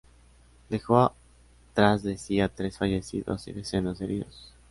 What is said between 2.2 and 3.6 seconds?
a tres fallecidos y